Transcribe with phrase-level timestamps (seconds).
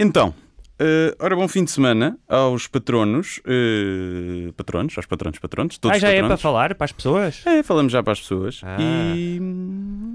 [0.00, 5.96] Então, uh, ora, bom fim de semana aos patronos, uh, patronos, aos patronos, patronos, todos
[5.96, 6.28] Ah, já é patronos.
[6.28, 7.42] para falar para as pessoas?
[7.44, 8.60] É, falamos já para as pessoas.
[8.62, 8.76] Ah.
[8.80, 9.40] E,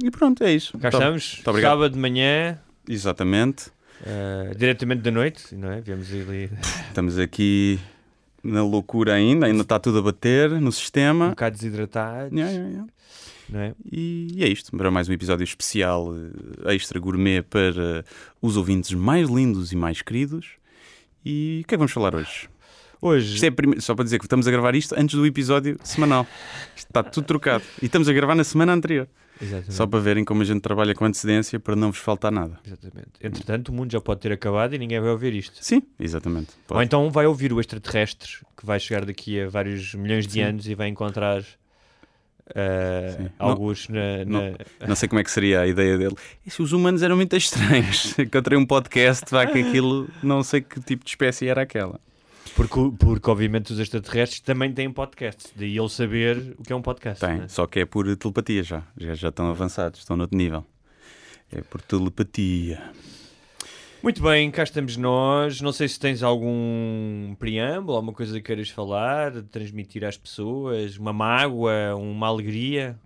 [0.04, 0.77] e pronto, é isso.
[0.77, 1.71] Cá estamos, muito obrigado.
[1.71, 2.57] sábado de manhã,
[2.88, 3.71] Exatamente.
[4.05, 5.82] eh, diretamente da noite, não é?
[5.82, 6.50] Viemos ali
[6.88, 7.77] Estamos aqui
[8.41, 11.29] na loucura ainda, ainda está tudo a bater no um sistema.
[11.29, 12.88] bocado desidratados, Yeah, yeah, yeah.
[13.54, 13.73] É?
[13.91, 16.14] E, e é isto, para mais um episódio especial
[16.66, 18.05] eh, extra gourmet para
[18.41, 20.52] os ouvintes mais lindos e mais queridos.
[21.26, 22.50] E o que é que vamos falar hoje?
[23.02, 26.26] Hoje, é prime- Só para dizer que estamos a gravar isto antes do episódio semanal.
[26.76, 27.64] Isto está tudo trocado.
[27.81, 29.08] E estamos a gravar na semana anterior.
[29.41, 32.58] exatamente, Só para verem como a gente trabalha com antecedência para não vos faltar nada.
[32.66, 33.09] exatamente.
[33.22, 35.58] Entretanto, o mundo já pode ter acabado e ninguém vai ouvir isto.
[35.59, 36.52] Sim, exatamente.
[36.66, 36.78] Pode.
[36.78, 40.41] Ou então vai ouvir o extraterrestre que vai chegar daqui a vários milhões de Sim.
[40.41, 41.44] anos e vai encontrar
[43.17, 43.29] Sim.
[43.39, 46.15] alguns na, não- na- Não sei como é que seria a ideia dele.
[46.47, 48.17] Se os humanos eram muito estranhos?
[48.19, 51.99] Encontrei um podcast, vá que aquilo, não sei que tipo de espécie era aquela.
[52.55, 56.81] Porque, porque obviamente os extraterrestres também têm podcasts, daí ele saber o que é um
[56.81, 57.19] podcast.
[57.25, 57.47] Tem, não é?
[57.47, 58.83] só que é por telepatia já.
[58.97, 60.63] Já, já estão avançados, estão noutro nível.
[61.52, 62.81] É por telepatia.
[64.04, 65.62] Muito bem, cá estamos nós.
[65.62, 71.14] Não sei se tens algum preâmbulo, alguma coisa que queiras falar, transmitir às pessoas, uma
[71.14, 73.00] mágoa, uma alegria.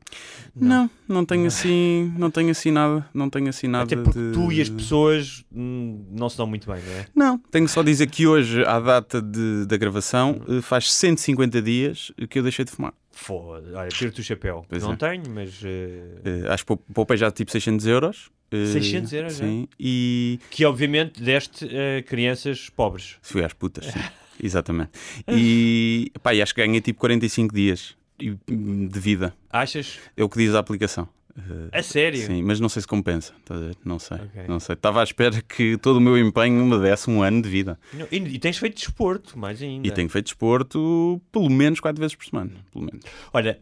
[0.55, 4.31] Não, não tenho assim, não tenho assim nada, não tenho assim nada Até porque de...
[4.31, 7.05] tu e as pessoas hum, não se dão muito bem, não é?
[7.13, 11.61] Não, tenho só a dizer que hoje, à data de, da gravação, eh, faz 150
[11.61, 12.93] dias que eu deixei de fumar.
[13.11, 14.65] Foda, olha, tiro-te o chapéu.
[14.67, 14.95] Pois não é.
[14.95, 15.61] tenho, mas.
[15.63, 18.31] eh, Eh, acho que pou- poupei já tipo 600 euros.
[18.51, 19.45] Eh, 600 euros já?
[19.45, 23.15] Sim, e que obviamente deste a crianças pobres.
[23.21, 23.99] fui às putas, sim.
[24.41, 24.91] Exatamente.
[25.27, 29.33] E, pá, e acho que ganhei tipo 45 dias de vida.
[29.49, 29.99] Achas?
[30.15, 31.07] É o que diz a aplicação.
[31.37, 32.25] Eh, A sério?
[32.25, 33.33] Sim, mas não sei se compensa.
[33.49, 33.75] ver?
[33.83, 34.17] Não sei.
[34.17, 34.43] Ok.
[34.47, 34.73] Não sei.
[34.73, 37.79] Estava à espera que todo o meu empenho me desse um ano de vida.
[37.93, 39.87] Não, E, e tens feito desporto, mais ainda.
[39.87, 42.51] E tenho feito desporto pelo menos 4 vezes por semana.
[42.71, 43.03] Pelo menos.
[43.33, 43.59] Olha,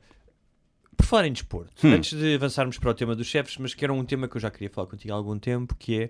[0.96, 1.94] por falar em desporto, Hum.
[1.94, 4.42] antes de avançarmos para o tema dos chefes, mas que era um tema que eu
[4.42, 6.10] já queria falar contigo há algum tempo, que é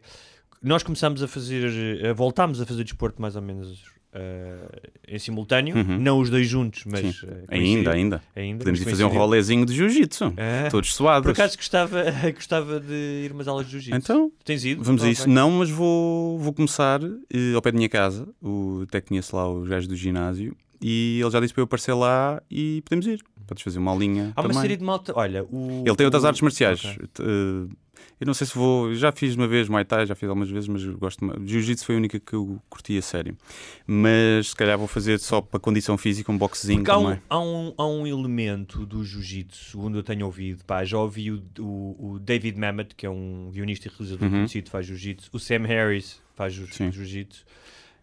[0.64, 3.84] nós começámos a fazer, eh, voltámos a fazer desporto mais ou menos
[4.18, 4.68] eh,
[5.10, 6.00] em simultâneo, Uhum.
[6.00, 8.22] não os dois juntos, mas eh, Ainda, ainda.
[8.34, 10.34] ainda Podemos fazer um rolezinho de jiu-jitsu.
[10.38, 11.26] Ah, Todos suados.
[11.26, 12.02] por acaso gostava,
[12.34, 12.94] gostava de
[13.26, 13.98] ir umas aulas de jiu-jitsu.
[13.98, 14.82] Então, Tens ido?
[14.84, 15.26] vamos a Não, isso.
[15.26, 15.34] vai.
[15.34, 18.26] Não, mas vou, vou começar eh, ao pé da minha casa.
[18.42, 20.56] O, até conheço lá os gajos do ginásio.
[20.82, 23.22] E ele já disse para eu aparecer lá e podemos ir.
[23.48, 24.62] Podes fazer uma aulinha Há uma também.
[24.62, 25.14] série de malta.
[25.16, 26.84] Olha, o, Ele tem outras o- artes marciais.
[26.84, 26.98] Ok.
[27.20, 27.76] Eh,
[28.20, 28.94] Eu não sei se vou.
[28.94, 31.26] Já fiz uma vez Muay Thai, já fiz algumas vezes, mas gosto.
[31.46, 33.38] Jiu-Jitsu foi a única que eu curti a sério.
[33.86, 37.16] Mas se calhar vou fazer só para condição física, um boxezinho Porque também.
[37.18, 41.32] um, há, um, há um elemento do jiu-jitsu, segundo eu tenho ouvido, pá, já ouvi
[41.32, 44.34] o, o, o David Mamet, que é um guionista e realizador Uhum.
[44.36, 47.44] conhecido, faz jiu-jitsu, o Sam Harris faz jiu-jitsu,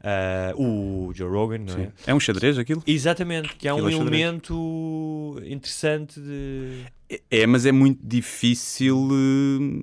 [0.02, 1.92] ah, o Joe Rogan, não é?
[2.06, 2.82] É um xadrez aquilo?
[2.86, 4.20] Exatamente, que um Aquilo é xadrez.
[4.22, 6.84] elemento interessante de.
[7.30, 9.82] É, mas é muito difícil eh,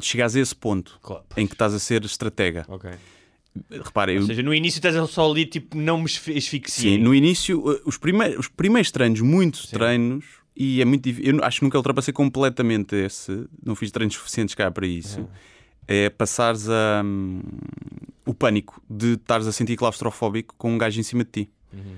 [0.00, 1.24] chegares a esse ponto Claro.
[1.36, 2.64] em que estás a ser estratega.
[2.68, 2.90] Ok.
[3.70, 6.96] Repara, eu, Ou seja, no início estás só ali, tipo, não me asfi- asfixiei.
[6.96, 9.76] sim, no início, eh, os primeiros, os primeiros treinos, muitos Sim.
[9.76, 10.24] treinos,
[10.56, 11.34] e é muito difícil.
[11.36, 15.20] Eu acho que nunca ultrapassei completamente esse, não fiz treinos suficientes cá para isso.
[15.20, 15.24] É
[16.16, 17.40] passares a, hum,
[18.26, 21.50] o pânico de estares a sentir claustrofóbico com um gajo em cima de ti.
[21.72, 21.96] Uhum.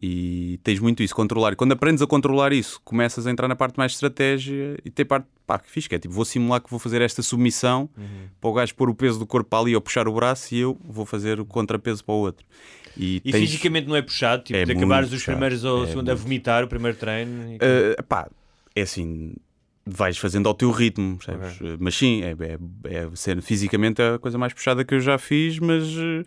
[0.00, 1.54] E tens muito isso, controlar.
[1.54, 5.06] E quando aprendes a controlar isso, começas a entrar na parte mais estratégia e tem
[5.06, 8.04] parte pá, que fixe, que é tipo, vou simular que vou fazer esta submissão Uhum.
[8.40, 10.58] para o gajo pôr o peso do corpo para ali ou puxar o braço e
[10.58, 12.44] eu vou fazer o contrapeso para o outro.
[12.96, 15.86] E, E tens, fisicamente não é puxado, tipo, É de acabares os primeiros ou é
[15.88, 17.52] segundo a vomitar o primeiro treino.
[17.54, 18.28] e- eh, pá,
[18.74, 19.32] é assim,
[19.86, 21.18] vais fazendo ao teu ritmo?
[21.62, 25.16] Eh, Mas sim, é, é, é ser fisicamente a coisa mais puxada que eu já
[25.18, 26.22] fiz, mas eh,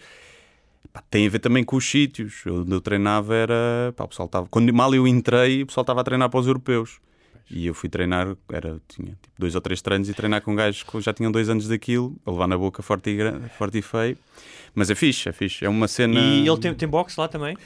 [0.94, 2.42] pá, tem a ver também com os sítios.
[2.46, 3.94] Eu- Onde eu treinava era.
[3.96, 4.48] Pá, o pessoal estava.
[4.50, 7.00] Quando mal eu entrei, o pessoal estava a treinar para os europeus.
[7.52, 10.84] E eu fui treinar, era, tinha tipo, dois ou três treinos e treinar com gajos
[10.84, 13.82] que já tinham dois anos daquilo, a levar na boca forte e, gran- forte e
[13.82, 14.16] feio.
[14.76, 15.66] Mas é fixe, é fixe.
[15.66, 16.20] É uma cena.
[16.20, 17.58] E ele tem, tem boxe lá também?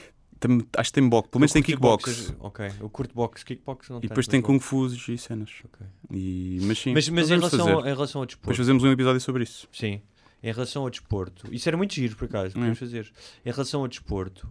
[0.47, 2.03] Tem- acho que tem boxe, pelo menos tem kickbox.
[2.05, 4.59] boxes, Ok, eu curto boxe, kickbox não E depois tem kung
[5.07, 5.49] e cenas.
[5.63, 5.85] Ok.
[6.11, 7.89] E, mas sim, Mas, mas em, podemos relação, fazer.
[7.89, 9.67] em relação ao Depois desporto, fazemos um episódio sobre isso.
[9.71, 10.01] sim,
[10.43, 12.79] em relação ao desporto, isso era muito giro por acaso, podemos É.
[12.79, 13.11] fazer.
[13.45, 14.47] Em relação ao desporto,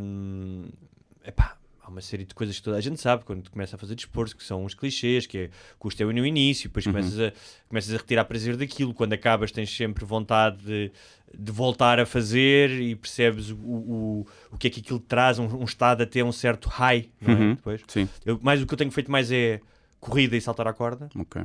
[0.00, 0.68] hum,
[1.24, 1.56] epá,
[1.90, 4.44] uma série de coisas que toda a gente sabe quando começa a fazer desporto, que
[4.44, 6.92] são uns clichês, que é custa no início, depois Uhum.
[6.92, 7.32] começas, a,
[7.68, 10.92] começas a retirar prazer daquilo, quando acabas tens sempre vontade de,
[11.36, 15.46] de voltar a fazer e percebes o, o, o que é que aquilo traz, um,
[15.46, 17.36] um estado até um certo high, não é?
[17.36, 17.54] Uhum.
[17.54, 17.82] Depois.
[17.88, 19.60] Sim, Eu, mais o que eu tenho feito mais é
[20.00, 21.42] corrida e saltar à corda, ok.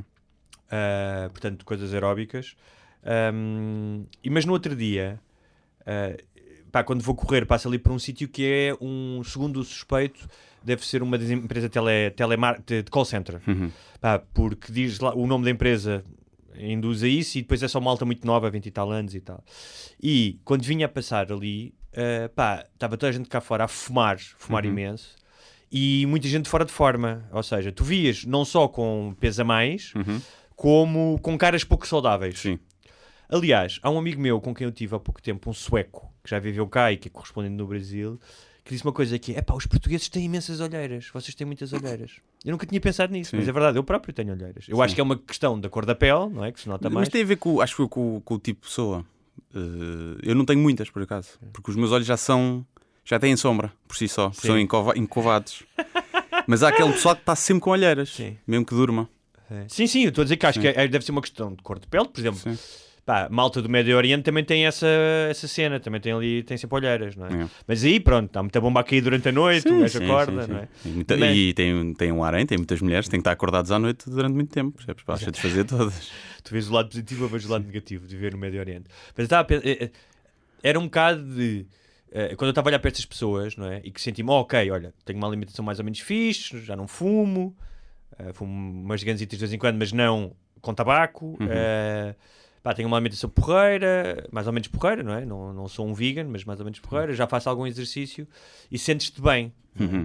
[0.70, 2.56] ah, portanto, coisas aeróbicas.
[3.04, 5.20] Ahm, e, mas no outro dia,
[5.86, 6.20] Uh,
[6.72, 10.26] pá, quando vou correr, passo ali por um sítio que é um, segundo suspeito,
[10.62, 13.40] deve ser uma das empresas tele, telemar, de call center.
[13.46, 13.70] Uhum.
[14.00, 16.04] Pá, porque diz lá o nome da empresa
[16.58, 19.20] induz a isso e depois é só malta muito nova, 20 e tal anos e
[19.20, 19.44] tal.
[20.02, 23.68] E quando vinha a passar ali, uh, pá, estava toda a gente cá fora a
[23.68, 24.70] fumar, fumar Uhum.
[24.72, 25.14] imenso.
[25.70, 29.44] E muita gente fora de forma, ou seja, tu vias não só com peso a
[29.44, 30.20] mais, Uhum.
[30.54, 32.38] como com caras pouco saudáveis.
[32.38, 32.58] Sim.
[33.28, 36.30] Aliás, há um amigo meu com quem eu tive há pouco tempo, um sueco, que
[36.30, 38.20] já viveu cá e que é correspondente no Brasil,
[38.64, 41.72] que disse uma coisa que é, pá, os portugueses têm imensas olheiras, vocês têm muitas
[41.72, 42.16] olheiras.
[42.44, 43.38] Eu nunca tinha pensado nisso, Sim.
[43.38, 44.66] mas é verdade, eu próprio tenho olheiras.
[44.68, 46.52] Eu acho que é uma questão da cor da pele, não é?
[46.52, 47.06] Que se nota mais.
[47.06, 49.04] Mas tem a ver com, acho que com, com o tipo de pessoa.
[49.54, 49.58] Eh,
[50.22, 51.30] eu não tenho muitas, por acaso.
[51.52, 52.64] Porque os meus olhos já são.
[53.04, 54.30] já têm sombra, por si só.
[54.32, 54.46] Sim.
[54.48, 55.64] São encova- encovados.
[56.46, 58.36] Mas há aquele pessoal que está sempre com olheiras, Sim.
[58.46, 59.08] mesmo que durma.
[59.68, 61.62] Sim, sim, eu estou a dizer que acho que é- deve ser uma questão de
[61.62, 62.38] cor de pele, por exemplo.
[62.40, 62.58] Sim.
[63.06, 64.84] Pá, malta do Médio Oriente também tem essa,
[65.30, 67.44] essa cena, também tem ali, tem sempre olheiras, não é?
[67.44, 67.48] É.
[67.64, 70.42] Mas aí, pronto, está muita bomba a cair durante a noite, o gajo sim, acorda,
[70.42, 70.64] sim, não sim.
[70.64, 70.68] é?
[70.84, 73.70] E, muita- Mas- e tem, tem um harém, tem muitas mulheres, têm que estar acordados
[73.70, 75.04] à noite durante muito tempo, percebes?
[75.04, 76.10] Para satisfazer todas.
[76.42, 78.86] Tu vês o lado positivo, eu vejo o lado negativo de viver no Médio Oriente.
[79.16, 79.90] Mas estava a pensar, eh, eh,
[80.64, 81.64] era um bocado de.
[82.10, 83.80] eh, quando eu estava a olhar para estas pessoas, não é?
[83.84, 86.88] E que senti-me, oh, ok, olha, tenho uma alimentação mais ou menos fixe, já não
[86.88, 87.56] fumo,
[88.18, 88.52] eh, fumo
[88.84, 91.36] umas ganzitas de vez em quando, mas não com tabaco.
[91.40, 91.46] Uhum.
[91.48, 92.14] eh,
[92.66, 95.24] pá, tenho uma alimentação porreira, mais ou menos porreira, não é?
[95.24, 98.26] Não, não sou um vegan, mas mais ou menos porreira, já faço algum exercício
[98.68, 99.52] e sentes-te bem.
[99.78, 100.04] Uhum.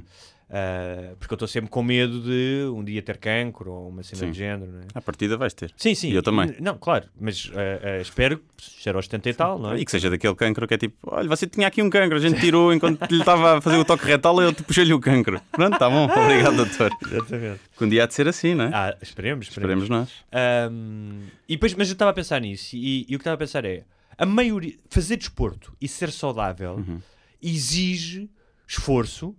[0.53, 4.19] Eh, porque eu estou sempre com medo de um dia ter cancro ou uma cena
[4.19, 4.31] Sim.
[4.31, 4.83] de género, não é?
[4.93, 5.73] À partida vais ter.
[5.77, 6.09] Sim, sim.
[6.09, 6.53] E eu também.
[6.59, 9.79] Não, claro, mas eh, eh, espero que chegue aos 70 e tal, não é?
[9.79, 12.19] E que seja daquele cancro que é tipo, olha, você tinha aqui um cancro, a
[12.19, 15.39] gente tirou enquanto lhe estava a fazer o toque retal, eu te puxei-lhe o cancro.
[15.53, 16.91] Pronto, tá bom, obrigado, doutor.
[17.09, 17.59] Exatamente.
[17.77, 18.71] Que um dia há de ser assim, não é?
[18.73, 19.83] Ah, esperemos, esperemos.
[19.83, 20.09] Esperemos nós.
[20.33, 23.37] Ahm, e depois, mas eu estava a pensar nisso e, e o que estava a
[23.37, 23.85] pensar é
[24.17, 26.99] a maioria, fazer desporto e ser saudável Uhum.
[27.41, 28.29] exige
[28.67, 29.35] esforço,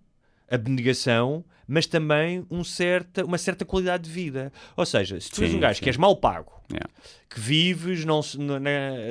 [0.53, 4.53] abnegação, mas também um certa, uma certa qualidade de vida.
[4.77, 5.83] Ou seja, se tu és Sim, um gajo sim.
[5.85, 6.89] que és mal pago, Yeah.
[7.29, 8.59] que vives não, se- na-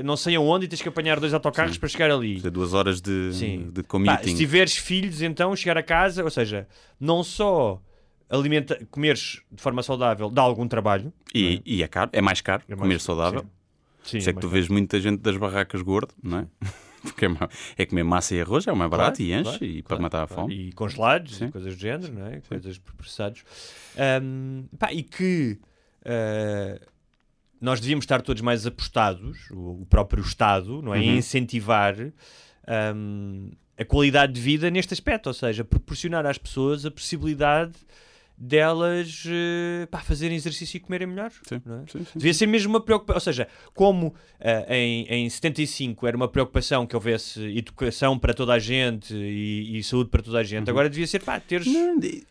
[0.04, 1.80] não sei aonde e tens que apanhar dois autocarros Sim.
[1.80, 2.40] para chegar ali.
[2.42, 3.32] Duas horas de,
[3.72, 4.30] de Pá, commuting.
[4.30, 6.68] se tiveres filhos, então chegar a casa, ou seja,
[7.00, 7.80] não só
[8.28, 11.14] alimenta, comeres de forma saudável dá algum trabalho.
[11.36, 13.42] E, e é caro, é mais caro É mais- comer saudável.
[13.42, 13.48] Sim.
[14.04, 16.48] Sim, Isso é que tu vês muita gente das barracas gordo, não é?
[17.04, 17.30] Porque é,
[17.78, 19.88] é comer massa e arroz, é o mais barato Claro, e enche claro, e para
[19.90, 20.54] claro, matar a fome.
[20.54, 21.46] E congelados Sim.
[21.46, 22.42] e coisas do género, não é?
[22.48, 23.44] Coisas processados.
[23.98, 25.58] Ahm, pá, e que
[26.06, 26.80] ah,
[27.60, 31.00] nós devíamos estar todos mais apostados, o, o próprio Estado, não é?
[31.00, 31.18] Em Uhum.
[31.18, 31.96] incentivar
[32.68, 37.74] ahm, a qualidade de vida neste aspecto, ou seja, proporcionar às pessoas a possibilidade
[38.38, 41.32] delas eh, pá, fazerem exercício e comerem melhor.
[41.44, 41.84] Sim, não é?
[41.88, 42.12] sim, sim.
[42.16, 43.16] Devia ser mesmo uma preocupação.
[43.16, 48.54] Ou seja, como ah, em, em 75 era uma preocupação que houvesse educação para toda
[48.54, 51.68] a gente e, e saúde para toda a gente, agora devia ser pá, teres.
[51.68, 52.26] Não, e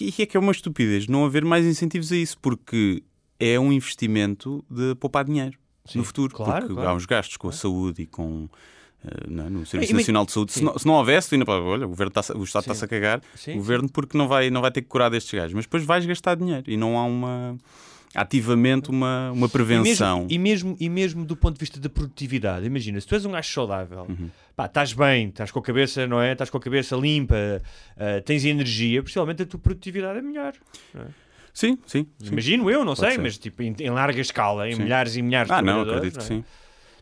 [0.00, 3.02] e é que é uma estupidez não haver mais incentivos a isso, porque
[3.38, 6.34] é um investimento de poupar dinheiro Sim, no futuro.
[6.34, 6.90] claro, porque claro.
[6.90, 8.48] há uns gastos com a saúde e com.
[9.04, 11.34] Eh, não é, no Serviço E- e- Nacional de Saúde, se não, se não houvesse,
[11.34, 13.52] ainda olha, o, governo tá- o Estado está-se a cagar, Sim.
[13.54, 16.04] o governo, porque não vai, não vai ter que curar destes gajos, mas depois vais
[16.06, 17.56] gastar dinheiro e não há uma
[18.14, 20.18] ativamente uma, uma E prevenção.
[20.18, 23.24] mesmo, e, mesmo, e mesmo do ponto de vista da produtividade, imagina, se tu és
[23.24, 24.28] um gajo saudável, Uhum.
[24.54, 26.32] pá, estás bem, estás com a cabeça, não é?
[26.32, 27.34] Estás com a cabeça limpa,
[27.96, 30.52] ah, tens energia, possivelmente a tua produtividade é melhor.
[31.54, 32.06] Sim, sim.
[32.18, 32.32] sim.
[32.32, 33.18] Imagino eu, não Pode sei, ser.
[33.22, 34.82] mas tipo em, em larga escala, em Sim.
[34.82, 36.28] milhares e milhares de Ah, não, acredito que não é?
[36.28, 36.44] sim.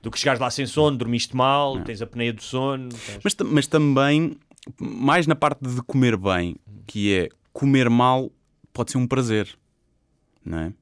[0.02, 1.85] Do que chegares lá sem sono, dormiste mal, Não.
[1.85, 2.88] tens a apneia do sono.
[2.88, 4.37] tens- Mas, mas também,
[4.80, 8.30] mais na parte de comer bem, que é comer mal
[8.73, 9.49] pode ser um prazer,
[10.45, 10.73] não é?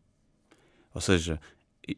[0.94, 1.40] Ou seja,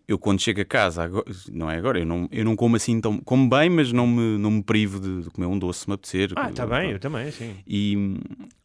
[0.07, 3.01] eu quando chego a casa, agora- não é agora, eu não, eu não como assim
[3.01, 3.19] tão.
[3.19, 5.95] Como bem, mas não me, não me privo de, de comer um doce se me
[5.95, 6.33] apetecer.
[6.37, 7.57] Ah, está bem, eu também, sim.
[7.67, 7.97] E,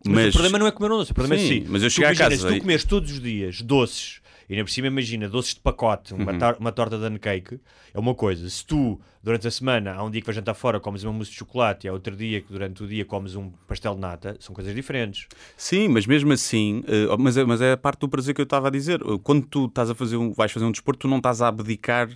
[0.05, 1.67] Mas, mas, o problema não é comer um doce, o problema Sim, é sim.
[1.69, 4.71] mas eu chego imagina, casa Se tu comeres todos os dias doces, e ainda por
[4.71, 6.37] cima imagina doces de pacote, uma, Uhum.
[6.39, 7.59] tor- uma torta de cake,
[7.93, 8.49] é uma coisa.
[8.49, 11.31] Se tu, durante a semana, há um dia que vais jantar fora, comes uma mousse
[11.31, 14.35] de chocolate, e há outro dia que durante o dia comes um pastel de nata,
[14.39, 15.27] são coisas diferentes.
[15.57, 18.45] Sim, mas mesmo assim, eh, mas, é, mas é a parte do prazer que eu
[18.45, 19.01] estava a dizer.
[19.01, 21.47] Eh, Quando tu estás a fazer um, vais fazer um desporto, tu não estás a
[21.47, 22.09] abdicar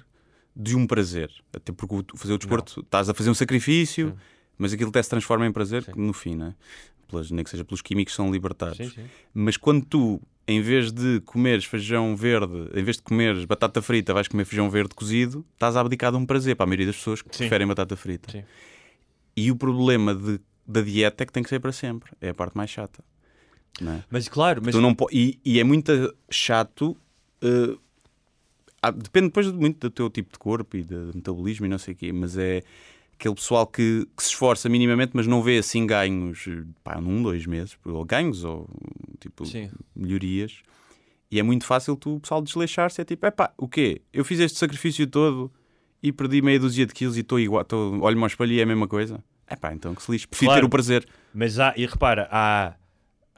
[0.55, 1.31] de um prazer.
[1.53, 4.15] Até porque fazer o desporto, estás a fazer um sacrifício,
[4.57, 5.91] mas aquilo até se transforma em prazer Sim.
[5.95, 6.53] no fim, não é?
[7.07, 8.77] Pelas, nem que seja pelos químicos são libertados.
[8.77, 9.05] Sim, sim.
[9.33, 10.21] Mas quando tu,
[10.51, 14.67] em vez de comeres feijão verde, em vez de comeres batata frita, vais comer feijão
[14.69, 17.43] verde cozido, estás a abdicar de um prazer para a maioria das pessoas que Sim.
[17.43, 18.31] preferem batata frita.
[18.31, 18.43] Sim.
[19.35, 22.11] E o problema de- da dieta é que tem que ser para sempre.
[22.19, 23.03] É a parte mais chata.
[23.81, 24.03] É?
[24.09, 25.91] Mas claro, mas Tu não e, e é muito
[26.31, 26.97] chato.
[28.81, 31.77] ah, depende depois de- muito do teu tipo de corpo e de metabolismo e não
[31.77, 32.63] sei o quê, mas é
[33.19, 36.45] aquele pessoal que, que se esforça minimamente, mas não vê assim ganhos,
[36.81, 38.67] pá, num, dois meses, ou ganhos, ou
[39.19, 39.69] tipo, Sim.
[39.93, 40.61] melhorias.
[41.29, 43.01] E é muito fácil tu, o pessoal, desleixar-se.
[43.01, 44.01] É tipo, epá, o quê?
[44.13, 45.51] Eu fiz este sacrifício todo
[46.01, 48.63] e perdi meia dúzia de quilos e estou igual, tô, olho-me ao espelho e é
[48.63, 49.21] a mesma coisa.
[49.51, 50.27] Epá, então que se lixe.
[50.27, 50.61] Prefiro Claro.
[50.61, 51.05] ter o prazer.
[51.33, 52.73] Mas há, e repara, há,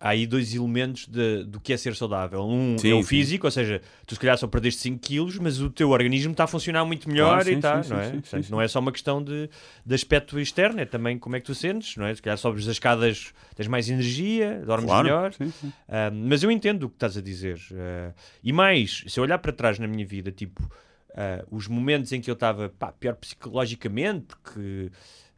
[0.02, 2.44] há aí dois elementos de- do que é ser saudável.
[2.44, 3.08] Um Sim, é o sim.
[3.08, 6.46] físico, ou seja, tu se calhar só perdeste 5 quilos, mas o teu organismo está
[6.46, 8.10] a funcionar muito melhor Claro, sim, e tá, sim, não sim, é?
[8.10, 9.48] sim, Portanto, sim, não é só uma questão de,
[9.86, 12.16] de aspecto externo, é também como é que tu sentes, não é?
[12.16, 15.04] Se calhar sobres as escadas, tens mais energia, dormes Claro.
[15.04, 15.34] melhor.
[15.34, 15.72] Sim, sim.
[15.88, 17.60] Ah, mas eu entendo o que estás a dizer.
[17.74, 18.12] Ah,
[18.44, 20.68] e mais, se eu olhar para trás na minha vida, tipo,
[21.16, 24.90] ah, os momentos em que eu estava pior psicologicamente, porque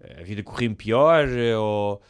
[0.04, 2.02] ah, a vida corria-me pior, eh, ou.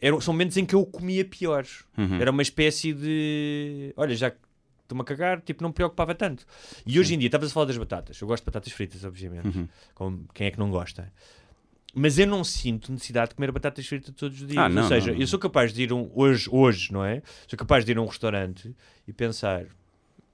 [0.00, 1.64] Eram, são momentos em que eu comia pior.
[1.96, 2.20] Uhum.
[2.20, 3.92] Era uma espécie de.
[3.96, 4.38] Olha, já que
[4.82, 6.46] estou-me a cagar, tipo, não me preocupava tanto.
[6.86, 8.20] E hoje em dia, estavas a falar das batatas.
[8.20, 9.56] Eu gosto de batatas fritas, obviamente.
[9.58, 9.68] Uhum.
[9.94, 11.12] Como, quem é que não gosta?
[11.94, 14.58] Mas eu não sinto necessidade de comer batatas fritas todos os dias.
[14.58, 15.20] Ah, não, Ou seja, não, não.
[15.20, 17.22] eu sou capaz de ir um, hoje, hoje, não é?
[17.46, 18.74] Sou capaz de ir a um restaurante
[19.06, 19.64] e pensar.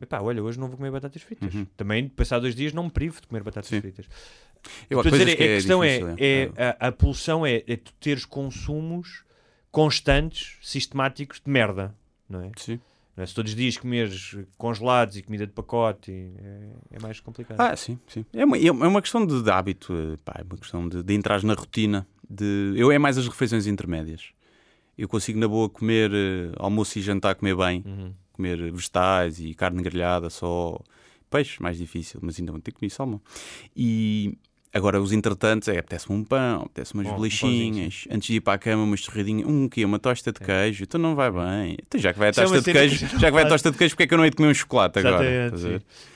[0.00, 1.54] Epá, olha, hoje não vou comer batatas fritas.
[1.54, 1.66] Uhum.
[1.76, 3.80] Também, passar dois dias, não me privo de comer batatas Sim.
[3.80, 4.06] fritas.
[4.90, 7.92] Eu, a dizer, é- a questão difícil, é, é, a, a pulsão é, é tu
[8.00, 9.24] teres consumos
[9.74, 11.94] constantes, sistemáticos de merda,
[12.28, 12.50] não é?
[12.56, 12.78] Sim.
[13.16, 13.26] Não é?
[13.26, 17.60] Se todos os dias comeres congelados e comida de pacote, é, é mais complicado.
[17.60, 18.24] Ah, sim, sim.
[18.32, 21.14] É uma, é uma questão de, de hábito, eh, pá, é uma questão de, de
[21.14, 22.06] entrar na rotina.
[22.30, 24.30] De, eu é mais as refeições intermédias.
[24.96, 28.14] Eu consigo na boa comer eh, almoço e jantar, comer bem, Uhum.
[28.32, 30.80] comer vegetais e carne grelhada, só
[31.28, 33.20] peixe, mais difícil, mas ainda vou ter que comer salmão.
[33.76, 34.38] E
[34.74, 38.54] agora os entretantos, é, apetece-me um pão, apetece-me umas Bom, bolachinhas, antes de ir para
[38.54, 39.84] a cama, umas torradinhas, um quê?
[39.84, 41.76] Uma tosta de queijo, então não vai bem.
[41.86, 43.48] Então já que vai a é tosta de que queijo, gente já que vai a
[43.48, 45.24] tosta de queijo, porque é que eu não hei de comer um chocolate agora?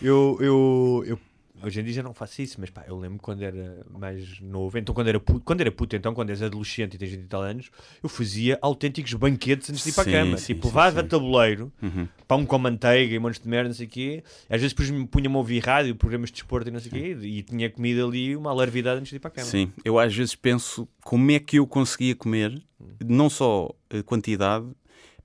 [0.02, 1.18] Eu, eu, eu
[1.62, 4.78] hoje em dia já não faço isso, mas pá, eu lembro quando era mais novo,
[4.78, 7.26] então quando era puto, quando era puto, então quando és adolescente e tens 20 e
[7.26, 7.70] tal anos,
[8.02, 10.36] eu fazia autênticos banquetes antes de ir para a cama.
[10.38, 12.08] sim, tipo, levava tabuleiro, Uhum.
[12.26, 14.22] pão com manteiga e montes de merda, não sei o quê.
[14.48, 16.94] Às vezes depois me punha-me a ouvir rádio, programas de desporto e não sei o
[16.94, 19.46] quê, e tinha comido ali uma alarvidade antes de ir para a cama.
[19.46, 22.60] Sim, eu às vezes penso como é que eu conseguia comer,
[23.04, 24.66] não só a quantidade.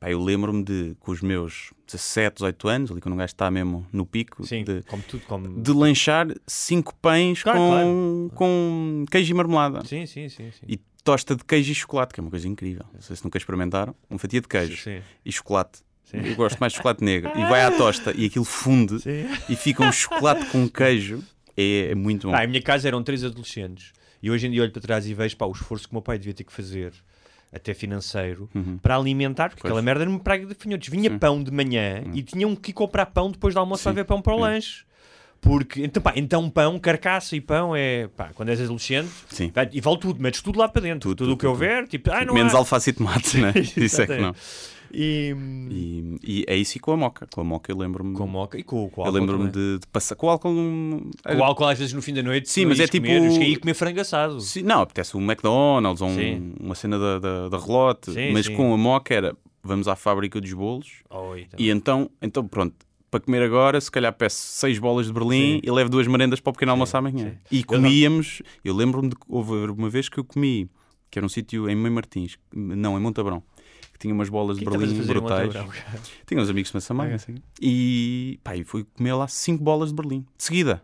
[0.03, 3.49] Pá, eu lembro-me de, com os meus 17, 18 anos, ali quando um gajo está
[3.49, 5.61] mesmo no pico, Sim, de, como tudo, como...
[5.61, 8.31] de lanchar cinco pães Claro, com, claro.
[8.35, 9.85] com queijo e marmelada.
[9.85, 10.51] Sim, sim, sim.
[10.51, 10.65] sim.
[10.67, 12.83] E tosta de queijo e chocolate, que é uma coisa incrível.
[12.93, 13.95] Não sei se nunca experimentaram.
[14.09, 15.79] Uma fatia de queijo Sim, e chocolate.
[16.03, 16.17] sim.
[16.17, 17.31] Eu gosto mais de chocolate negro.
[17.37, 18.97] E vai à tosta e aquilo funde
[19.49, 21.23] e fica um chocolate com queijo.
[21.55, 22.35] É, é muito bom.
[22.35, 23.93] Ah, em minha casa eram três adolescentes.
[24.21, 26.01] E hoje em dia olho para trás e vejo pá, o esforço que o meu
[26.01, 26.91] pai devia ter que fazer,
[27.53, 28.77] até financeiro, Uhum.
[28.77, 29.69] para alimentar, porque Pois.
[29.71, 30.87] aquela merda era uma praga de fanhotos.
[30.89, 31.17] Vinha Sim.
[31.19, 33.89] Pão de manhã e tinham que comprar pão depois do almoço Sim.
[33.89, 34.83] para ver pão para o lanche.
[35.39, 39.51] Porque, então, pá, então pão, carcaça e pão é, pá, quando és adolescente, Sim.
[39.53, 41.49] vai- e vale tudo, metes tudo lá para dentro, Tudo, tudo, tudo, o que tudo,
[41.51, 42.59] houver, tipo, ah, não Menos há.
[42.59, 43.51] alface e tomate, né?
[43.75, 44.33] Isso é que não.
[44.93, 45.35] E,
[45.71, 47.27] E, e é isso e com a moca.
[47.33, 48.13] Com a moca eu lembro-me.
[48.15, 49.73] com moca e com, com eu álcool lembro-me também.
[49.73, 50.15] de, de passar.
[50.15, 50.53] Com o álcool.
[50.53, 53.31] Com o álcool às vezes no fim da noite, Sim, mas é tipo- comer, eu
[53.31, 54.39] cheguei a comer frango assado.
[54.41, 58.11] Sim, não, apetece um McDonald's ou um- uma cena da, da, da relote.
[58.11, 58.55] Sim, mas sim.
[58.55, 59.35] com a moca era.
[59.65, 61.39] Vamos à fábrica dos bolos então.
[61.57, 62.75] e então, então pronto.
[63.09, 65.61] Para comer agora, se calhar peço seis bolas de Berlim Sim.
[65.63, 67.29] e levo duas merendas para o pequeno almoço amanhã.
[67.29, 67.57] sim.
[67.59, 70.67] E comíamos, eu lembro-me de houve uma vez que eu comi,
[71.11, 73.41] que era um sítio em Mãe Martins, não, em Montabrão,
[74.03, 75.47] tinha umas bolas de é que a Berlim brutais.
[75.47, 75.73] Montabrão?
[76.27, 77.15] Tinha uns amigos de Massamá, Ok.
[77.15, 77.35] assim.
[77.61, 80.75] E pá, e fui comer lá cinco bolas de Berlim, de seguida.
[80.75, 80.81] De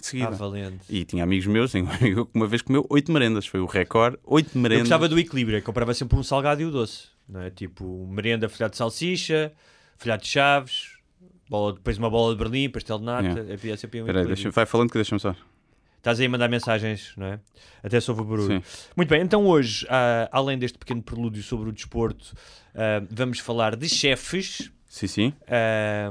[0.00, 0.30] Ah, seguida.
[0.32, 0.80] valente.
[0.90, 3.66] E tinha amigos meus, tenho um amigo que uma vez comeu oito merendas, foi o
[3.66, 4.82] recorde, oito Eu merendas.
[4.88, 7.08] gostava do equilíbrio, é comprava sempre um salgado e o doce.
[7.28, 7.50] Não é?
[7.50, 9.52] Tipo, merenda, folhado de salsicha,
[9.96, 10.88] folhado de chaves,
[11.48, 13.22] bola, depois uma bola de Berlim, pastel de nata.
[13.28, 13.52] Yeah.
[13.54, 14.34] Havia sempre um Espera aí, equilíbrio.
[14.44, 15.34] deixa, vai falando que deixa-me só.
[16.04, 17.40] Estás aí a mandar mensagens, não é?
[17.82, 18.62] Até sobre o barulho.
[18.62, 18.90] Sim.
[18.94, 22.34] Muito bem, então hoje, ah, além deste pequeno prelúdio sobre o desporto,
[22.74, 25.32] ah, vamos falar de chefes, Sim, sim.
[25.48, 26.10] ah,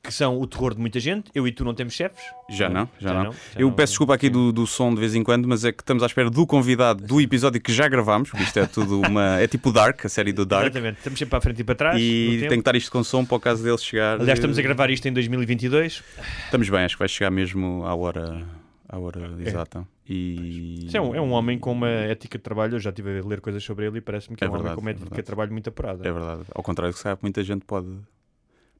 [0.00, 1.28] que são o terror de muita gente.
[1.34, 2.22] Eu e tu não temos chefes.
[2.48, 3.32] Já não, já, não.
[3.32, 3.74] já Eu não.
[3.74, 6.06] peço desculpa aqui do, do som de vez em quando, mas é que estamos à
[6.06, 9.40] espera do convidado do episódio que já gravámos, porque isto é tudo uma.
[9.40, 10.66] É tipo o Dark, a série do Dark.
[10.66, 12.00] Exatamente, estamos sempre para a frente e para trás.
[12.00, 14.20] E tem que estar isto com som para o caso dele chegar.
[14.20, 16.00] Aliás, estamos a gravar isto em 2022.
[16.44, 18.46] Estamos bem, acho que vai chegar mesmo à hora,
[18.88, 19.86] à hora exata.
[20.08, 20.86] E...
[20.86, 22.76] Isso é, um, é um homem com uma ética de trabalho.
[22.76, 24.62] Eu já estive a ler coisas sobre ele e parece-me que é, É um homem
[24.62, 25.26] verdade, com uma é ética de verdade.
[25.26, 26.08] trabalho muito apurada.
[26.08, 26.42] É verdade.
[26.54, 27.88] Ao contrário do que sabe, muita gente pode,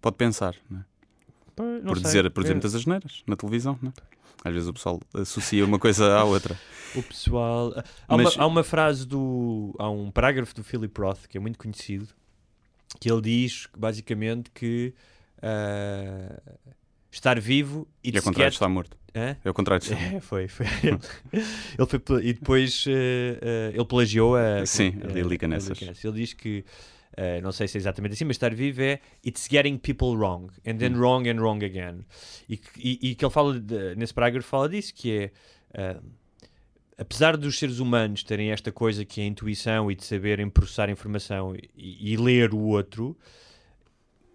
[0.01, 0.85] pode pensar, né?
[1.55, 2.03] Por, sei.
[2.05, 3.79] dizer, por dizer É, muitas asneiras na televisão.
[3.83, 3.93] Né?
[4.45, 6.57] Às vezes o pessoal associa uma coisa à outra.
[6.95, 7.75] O pessoal.
[8.07, 9.75] Há, Mas- uma, há uma frase do.
[9.79, 12.09] Há um parágrafo do Philip Roth que é muito conhecido
[13.01, 14.95] que ele diz basicamente que
[15.43, 16.41] ah,
[17.11, 18.97] estar vivo E get, está morto.
[19.19, 19.37] Hã?
[19.45, 20.67] É o contrário de É, foi, foi.
[21.79, 24.65] ele foi e depois eh, eh, ele plagiou a.
[24.67, 25.79] Sim, a- a Lily a Canessas.
[25.79, 26.05] Canessas.
[26.05, 26.65] Ele diz que,
[27.17, 30.49] eh, não sei se é exatamente assim, mas estar vivo é It's getting people wrong,
[30.67, 31.01] and then Hum.
[31.01, 32.05] wrong and wrong again.
[32.49, 35.31] E, que- e, e que ele fala, de- nesse parágrafo, fala disso, que
[35.75, 35.97] é.
[36.97, 40.91] apesar dos seres humanos terem esta coisa que é a intuição e de saberem processar
[40.91, 43.17] informação e, e ler o outro,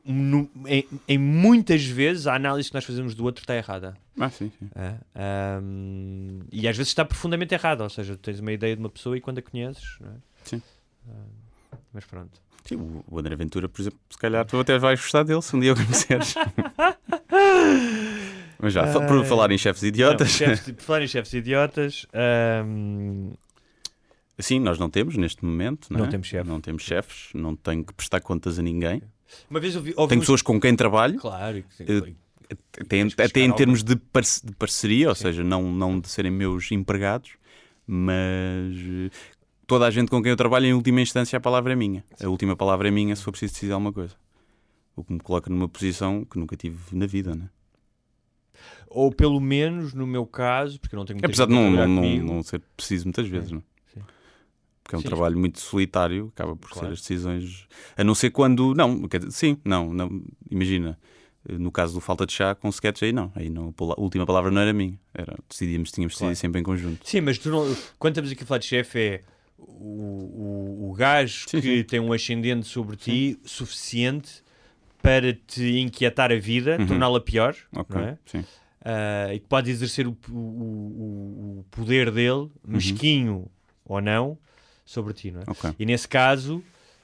[0.06, 3.96] no- em, em muitas vezes a análise que nós fazemos do outro está errada.
[4.20, 4.70] Ah, sim, sim.
[4.76, 8.90] É, ahm, e às vezes está profundamente errado, ou seja, tens uma ideia de uma
[8.90, 10.08] pessoa e quando a conheces, é?
[10.44, 10.62] Sim.
[11.10, 12.42] Ah, mas pronto.
[12.66, 12.76] Sim,
[13.10, 15.74] o- André Ventura, por exemplo, se calhar tu até vais gostar dele se um dia
[15.74, 16.36] o conheceres.
[18.60, 22.06] Mas já, fa- por falar em chefes idiotas, Não, chefes, por falar em chefes idiotas,
[22.14, 23.32] ahm,
[24.40, 26.10] sim, nós não temos neste momento, não, Não é?
[26.10, 26.50] temos chefe.
[26.50, 29.02] Não temos chefes, não tenho que prestar contas a ninguém.
[29.50, 32.56] Uma vez ouvi, ouvi Tenho uns- pessoas com quem trabalho, Claro, que- Eh,
[33.16, 35.24] que até em termos de, parce- de parceria, ou Sim.
[35.24, 37.32] seja, não, não de serem meus empregados,
[37.88, 39.10] mas eh,
[39.66, 42.04] toda a gente com quem eu trabalho, em última instância, a palavra é minha.
[42.24, 44.16] A última palavra é minha se for preciso decidir alguma coisa.
[44.96, 47.50] O que me coloca numa posição que nunca tive na vida, né?
[48.88, 51.88] ou pelo menos no meu caso, porque eu não tenho muita Apesar de não, não,
[51.88, 53.64] não, não ser preciso muitas vezes, não?
[54.84, 55.08] Porque é um Sim.
[55.08, 56.88] trabalho muito solitário, acaba por Claro.
[56.90, 57.68] ser as decisões.
[57.96, 58.74] A não ser quando.
[58.76, 60.22] Não, sim, não, não.
[60.52, 61.00] Imagina,
[61.50, 63.32] no caso do falta de chá com sketch, aí não.
[63.34, 65.00] Aí não, a última palavra não era minha.
[65.14, 66.36] Era, decidíamos, tínhamos Claro.
[66.36, 67.08] sempre em conjunto.
[67.08, 67.64] Sim, mas não,
[67.98, 69.22] quando estamos aqui a falar de chefe é
[69.58, 71.84] o, o, o gajo Sim, que sim.
[71.84, 74.44] tem um ascendente sobre ti suficiente
[75.02, 76.88] para te inquietar a vida, Uhum.
[76.88, 78.18] torná-la pior, Ok, não é?
[78.26, 78.44] sim.
[78.86, 83.48] Ah, e que pode exercer o, o, o- o poder dele, mesquinho
[83.86, 84.38] ou não,
[84.94, 85.44] sobre ti, não é?
[85.48, 85.72] Ok.
[85.78, 86.64] E nesse caso,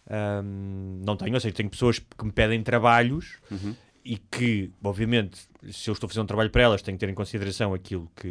[0.10, 3.76] ahm, não tenho, ou seja, tenho pessoas que me pedem trabalhos Uhum.
[4.06, 5.40] e que, obviamente,
[5.72, 8.10] se eu estou a fazer um trabalho para elas, tenho que ter em consideração aquilo
[8.16, 8.28] que.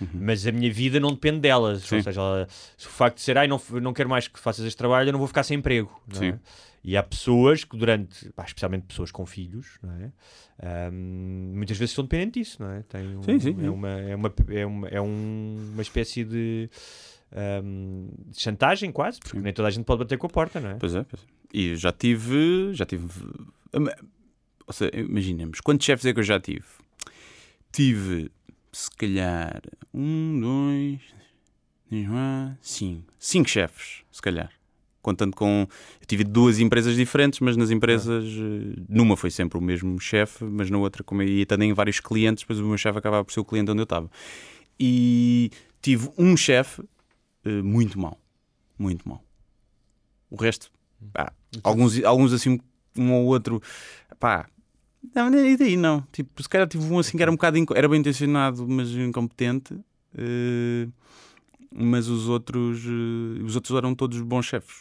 [0.00, 0.08] Uhum.
[0.14, 1.82] Mas a minha vida não depende delas.
[1.82, 1.96] Sim.
[1.96, 4.64] Ou seja, ela- se o facto de ser, ai, não, não quero mais que faças
[4.66, 5.90] este trabalho, eu não vou ficar sem emprego.
[6.12, 6.38] não é?
[6.86, 10.12] E há pessoas que, durante, pá, especialmente pessoas com filhos, não é?
[10.62, 12.82] Ahm, muitas vezes estão dependentes disso, não é?
[12.82, 13.68] Tem um- Sim, sim, é, sim.
[13.68, 16.68] uma, é, uma, é, uma, é um- uma espécie de,
[18.30, 19.42] de chantagem, quase, porque Sim.
[19.42, 20.74] nem toda a gente pode bater com a porta, não é?
[20.74, 21.26] Pois é, pois é.
[21.52, 22.72] E eu já tive.
[22.74, 23.06] Já tive.
[24.66, 26.64] Ou seja, imaginemos, quantos chefes é que eu já tive?
[27.72, 28.30] Tive,
[28.72, 29.60] se calhar,
[29.92, 31.00] um, dois,
[32.60, 33.12] cinco.
[33.18, 34.50] Cinco chefes, se calhar.
[35.02, 35.66] Contando com.
[36.00, 38.24] Eu tive duas empresas diferentes, mas nas empresas.
[38.24, 41.74] eh, Numa foi sempre o mesmo chefe, mas na outra, como eu ia estando em
[41.74, 44.10] vários clientes, depois o meu chefe acabava por ser o cliente onde eu estava.
[44.80, 45.50] E
[45.82, 46.82] tive um chefe
[47.62, 48.18] muito mau.
[48.78, 49.22] Muito mau.
[50.30, 50.70] O resto,
[51.12, 52.58] pá, alguns, alguns assim,
[52.96, 53.62] um ou outro,
[54.18, 54.48] pá,
[55.14, 56.02] não, e daí não.
[56.12, 59.74] Tipo, se calhar tive um assim que era um bocado, era bem intencionado, mas incompetente.
[60.16, 60.88] eh,
[61.76, 64.76] mas os outros, eh, os outros eram todos bons chefes.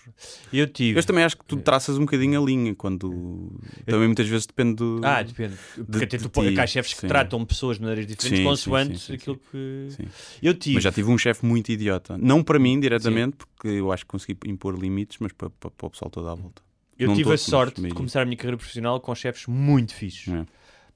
[0.52, 1.00] Eu tive.
[1.00, 3.52] Eu também acho que tu traças um bocadinho a linha quando
[3.86, 5.02] também muitas vezes depende do.
[5.04, 5.56] Ah, depende.
[5.76, 7.08] Porque até de tu, po- ti, há chefes que sim.
[7.08, 9.88] tratam pessoas de maneiras diferentes, Sim, consoante sim, aquilo que.
[9.90, 10.06] Sim.
[10.42, 10.76] Eu tive.
[10.76, 12.18] Mas já tive um chefe muito idiota.
[12.18, 15.88] Não para mim diretamente, porque eu acho que consegui impor limites, mas para, para, para
[15.88, 16.62] o pessoal todo à volta.
[16.98, 20.32] Eu Não tive a sorte de começar a minha carreira profissional com chefes muito fixes.
[20.32, 20.46] É.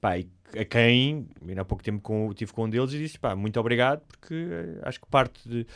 [0.00, 3.18] Pá, e a quem, ainda há pouco tempo com, tive com um deles e disse,
[3.18, 5.66] pá, muito obrigado, porque eh, acho que parte de,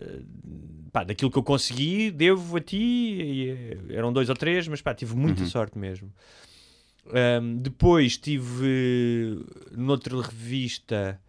[0.00, 0.20] eh,
[0.92, 4.82] pá, daquilo que eu consegui, devo a ti, e, eh, eram dois ou três, mas
[4.82, 5.48] pá, tive muita Uhum.
[5.48, 6.12] sorte mesmo.
[7.12, 11.20] Ahm, depois tive, noutra revista,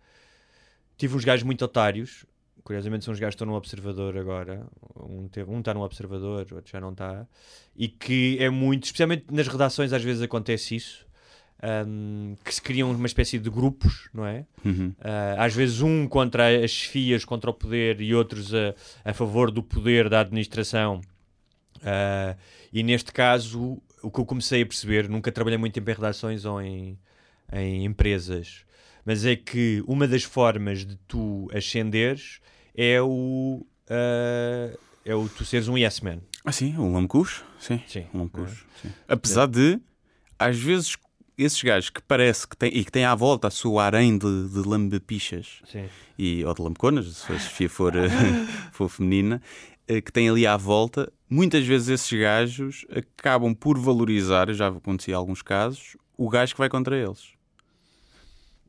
[0.98, 2.26] tive uns gajos muito otários,
[2.64, 4.66] curiosamente são os gajos que estão no Observador agora,
[5.00, 7.26] um teve- um está no Observador, outro já não está,
[7.76, 11.08] e que é muito, especialmente nas redações às vezes acontece isso,
[11.62, 14.46] ahm, que se criam uma espécie de grupos, não é?
[14.66, 14.94] Uhum.
[15.00, 18.74] Ah, às vezes um contra as chefias, contra o poder e outros a,
[19.06, 21.02] a favor do poder da administração.
[21.84, 22.36] Ah,
[22.74, 26.46] e neste caso, o que eu comecei a perceber, nunca trabalhei muito tempo em redações
[26.46, 26.98] ou em,
[27.52, 28.66] em empresas,
[29.06, 32.40] mas é que uma das formas de tu ascenderes
[32.76, 36.20] é o, ah, é o tu seres um yes man.
[36.44, 37.44] Ah, sim, um lamecus.
[37.60, 38.08] Sim, Sim.
[38.14, 38.66] um lamecus.
[38.82, 38.90] sim.
[39.08, 39.80] Apesar de,
[40.40, 40.98] às vezes,
[41.38, 44.50] esses gajos que parece que têm, e que têm à volta a sua harém de,
[44.50, 45.62] de lambepichas
[46.18, 48.10] e, ou de lambeconas, se a Sofia for, eh,
[48.72, 49.42] for feminina,
[49.88, 55.14] eh, que têm ali à volta, muitas vezes esses gajos acabam por valorizar, já acontecia
[55.14, 57.30] em alguns casos, o gajo que vai contra eles.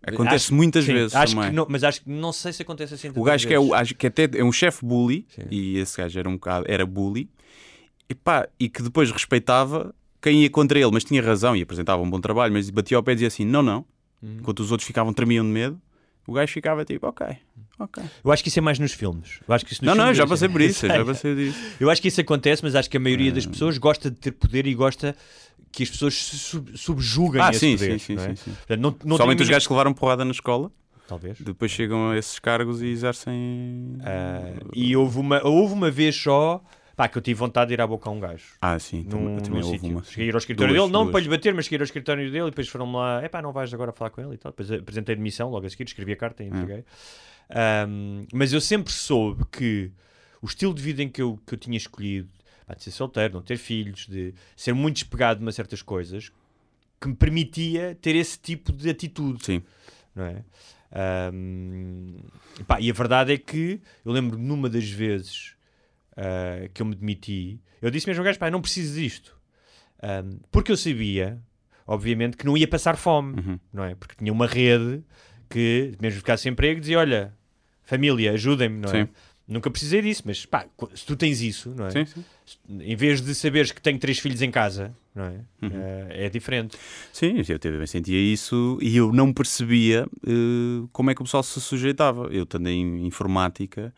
[0.05, 1.51] Acontece Acho- muitas Sim, vezes acho também.
[1.51, 3.73] que não, mas acho que não sei se acontece assim O gajo que, é, o,
[3.73, 5.43] acho que até é um chefe bully, Sim.
[5.51, 7.31] e esse gajo era um bocado, era bully,
[8.09, 12.01] e, pá, e que depois respeitava quem ia contra ele, mas tinha razão e apresentava
[12.03, 13.85] um bom trabalho, mas batia ao pé e dizia assim: não, não,
[14.23, 14.37] Uhum.
[14.41, 15.81] enquanto os outros ficavam tremiam de medo,
[16.27, 17.27] o gajo ficava tipo, ok,
[17.79, 18.03] ok.
[18.25, 19.41] Eu acho que isso é mais nos filmes.
[19.49, 21.05] Eu acho que isso Não, não, eu já é- passei por isso, eu já Sei.
[21.05, 21.59] passei disso.
[21.81, 23.35] Eu acho que isso acontece, mas acho que a maioria Ah.
[23.35, 25.17] das pessoas gosta de ter poder e gosta
[25.73, 27.99] que as pessoas se sub- subjuguem Ah, esse sim, poder.
[27.99, 28.35] sim, sim, não é?
[28.37, 28.77] sim, sim.
[28.79, 30.71] Não, não Somente tenho os gajos que levaram porrada na escola,
[31.09, 31.41] Talvez.
[31.41, 33.97] depois chegam a esses cargos e exercem.
[34.05, 36.63] Ah, e houve uma, houve uma vez só
[36.97, 38.45] pá, que eu tive vontade de ir à boca a um gajo.
[38.61, 40.03] Ah, sim, Num, também num houve uma.
[40.05, 41.13] Cheguei ao escritório Duas, dele, não duas.
[41.13, 43.73] para lhe bater, mas cheguei ao escritório dele e depois foram-me lá, epá, não vais
[43.73, 44.53] agora falar com ele e tal.
[44.53, 46.49] Depois apresentei admissão logo a seguir, escrevi a carta e Ah.
[46.51, 46.85] entreguei.
[47.51, 49.91] Ahm, mas eu sempre soube que
[50.41, 52.29] o estilo de vida em que eu, que eu tinha escolhido,
[52.67, 56.31] pá, de ser solteiro, não ter filhos, de ser muito despegado de umas certas coisas,
[57.01, 59.63] que me permitia ter esse tipo de atitude Sim,
[60.15, 60.45] não é?
[60.95, 62.17] Ahm,
[62.67, 65.55] pá, e a verdade é que eu lembro numa das vezes
[66.17, 69.37] ah, que eu me demiti, eu disse mesmo ao gajo, pá, não preciso disto.
[70.03, 71.39] Ahm, porque eu sabia,
[71.87, 73.59] obviamente, que não ia passar fome, Uhum.
[73.73, 73.95] não é?
[73.95, 75.03] Porque tinha uma rede
[75.49, 77.33] que, mesmo ficasse sem emprego, dizia, olha,
[77.85, 79.05] família, ajudem-me, não é?
[79.05, 79.09] Sim.
[79.47, 81.91] Nunca precisei disso, mas pá, se tu tens isso, não é?
[81.91, 82.25] sim, sim.
[82.81, 85.41] Em vez de saberes que tenho três filhos em casa, não é?
[85.61, 85.71] Uhum.
[85.75, 86.79] Ah, é diferente.
[87.13, 91.43] Sim, eu também sentia isso e eu não percebia eh, como é que o pessoal
[91.43, 92.29] se sujeitava.
[92.33, 93.93] Eu estando em informática,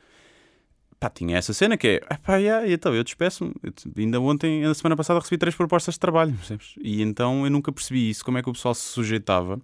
[1.05, 3.53] pá, tinha essa cena que é, "Ah, pá, yeah, então eu despeço-me.
[3.97, 6.75] Ainda ontem, na semana passada, recebi três propostas de trabalho, percebes?
[6.83, 9.61] E então eu nunca percebi isso, como é que o pessoal se sujeitava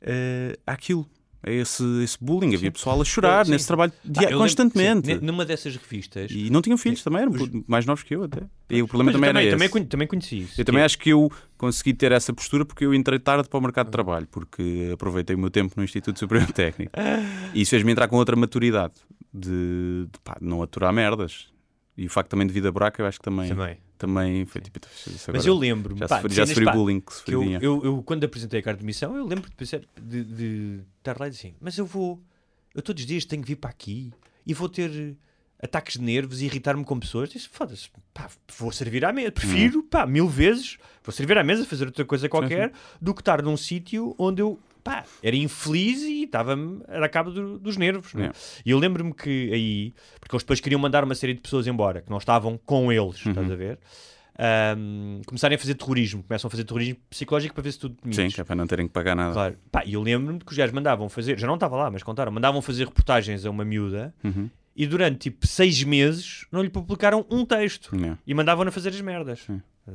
[0.00, 1.06] eh, àquilo.
[1.44, 3.50] A esse, esse bullying, havia pessoal a chorar Sim.
[3.50, 5.08] nesse trabalho lembro- constantemente.
[5.08, 6.30] sim, numa dessas revistas.
[6.30, 8.42] E não tinham filhos também, eram Os- mais novos que eu até.
[8.70, 9.84] E o problema também, também, era também, esse.
[9.88, 10.60] também conheci isso.
[10.60, 13.58] Eu também Que- acho que eu consegui ter essa postura porque eu entrei tarde para
[13.58, 16.92] o mercado de trabalho, porque aproveitei o meu tempo no Instituto Superior Técnico.
[17.52, 18.94] E isso fez-me entrar com outra maturidade
[19.32, 21.48] de, de, pá, não aturar merdas.
[21.96, 23.76] E o facto também de vida buraca, eu acho que também, também.
[23.98, 24.44] Também.
[24.46, 24.80] foi tipo.
[25.06, 26.00] isso Mas eu lembro-me.
[26.00, 28.86] já, pá, sofri, já sofri bullying que eu, eu, eu, quando apresentei a carta de
[28.86, 32.20] missão, eu lembro de, pensar- de, de estar lá e dizer assim: Mas eu vou,
[32.74, 34.10] eu todos os dias tenho que vir para aqui
[34.46, 35.14] e vou ter eh,
[35.62, 37.28] ataques de nervos e irritar-me com pessoas.
[37.28, 39.30] Disse: Foda-se, pá, vou servir à mesa.
[39.30, 39.86] Prefiro, Uhum.
[39.86, 43.56] pá, mil vezes, vou servir à mesa, fazer outra coisa qualquer, do que estar num
[43.56, 44.58] sítio onde eu.
[44.84, 48.14] Pá, era infeliz e estava-me era a cabo do- dos nervos.
[48.14, 48.18] é?
[48.18, 48.38] Yeah.
[48.66, 52.00] E eu lembro-me que aí, porque eles depois queriam mandar uma série de pessoas embora
[52.02, 53.52] que não estavam com eles, estás Uhum.
[53.52, 53.78] a ver?
[54.38, 58.28] Ahm, começarem a fazer terrorismo, começam a fazer terrorismo psicológico para ver se tudo Sim,
[58.28, 59.32] que é para não terem que pagar nada.
[59.34, 59.56] Claro.
[59.70, 62.32] Pá, e eu lembro-me que os gajos mandavam fazer, já não estava lá, mas contaram,
[62.32, 64.48] mandavam fazer reportagens a uma miúda Uhum.
[64.74, 68.18] e durante tipo seis meses não lhe publicaram um texto Yeah.
[68.26, 69.46] e mandavam-na fazer as merdas.
[69.86, 69.92] Eh,